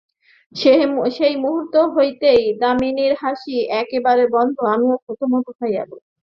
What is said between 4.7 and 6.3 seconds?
আমিও থতমত খাইয়া গেলাম।